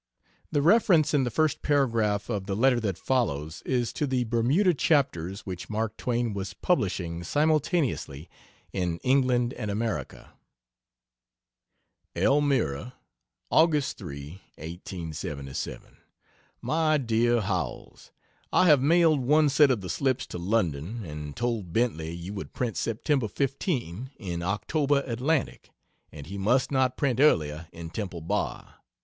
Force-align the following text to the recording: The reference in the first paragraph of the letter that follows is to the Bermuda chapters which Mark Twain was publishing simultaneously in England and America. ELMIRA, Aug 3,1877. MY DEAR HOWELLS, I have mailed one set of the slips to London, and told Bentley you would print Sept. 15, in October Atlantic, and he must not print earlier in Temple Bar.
The 0.51 0.63
reference 0.63 1.13
in 1.13 1.25
the 1.25 1.29
first 1.29 1.61
paragraph 1.61 2.27
of 2.27 2.47
the 2.47 2.55
letter 2.55 2.79
that 2.79 2.97
follows 2.97 3.61
is 3.67 3.93
to 3.93 4.07
the 4.07 4.23
Bermuda 4.23 4.73
chapters 4.73 5.41
which 5.41 5.69
Mark 5.69 5.95
Twain 5.95 6.33
was 6.33 6.55
publishing 6.55 7.23
simultaneously 7.23 8.27
in 8.73 8.97
England 9.03 9.53
and 9.53 9.69
America. 9.69 10.33
ELMIRA, 12.15 12.95
Aug 13.51 14.39
3,1877. 14.57 15.81
MY 16.63 16.97
DEAR 16.97 17.41
HOWELLS, 17.41 18.11
I 18.51 18.65
have 18.65 18.81
mailed 18.81 19.19
one 19.19 19.49
set 19.49 19.69
of 19.69 19.81
the 19.81 19.89
slips 19.91 20.25
to 20.25 20.39
London, 20.39 21.05
and 21.05 21.35
told 21.35 21.71
Bentley 21.71 22.11
you 22.11 22.33
would 22.33 22.53
print 22.53 22.75
Sept. 22.75 23.29
15, 23.31 24.09
in 24.17 24.41
October 24.41 25.03
Atlantic, 25.05 25.69
and 26.11 26.25
he 26.25 26.39
must 26.39 26.71
not 26.71 26.97
print 26.97 27.19
earlier 27.19 27.67
in 27.71 27.91
Temple 27.91 28.21
Bar. 28.21 28.77